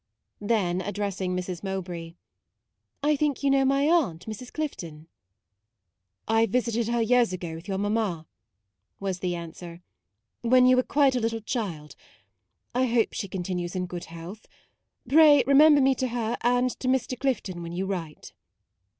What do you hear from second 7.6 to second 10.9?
your mamma," was the answer:" when you were